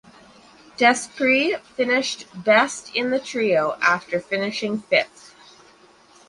Despres 0.77 1.59
finished 1.75 2.25
best 2.43 2.89
in 2.95 3.11
the 3.11 3.19
trio 3.19 3.77
after 3.83 4.19
finishing 4.19 4.79
fifth. 4.81 5.35